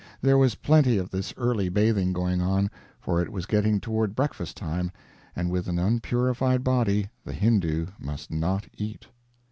[0.19, 4.57] There was plenty of this early bathing going on, for it was getting toward breakfast
[4.57, 4.91] time,
[5.35, 9.05] and with an unpurified body the Hindoo must not eat.